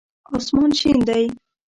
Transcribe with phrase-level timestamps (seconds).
[0.37, 1.25] اسمان شین دی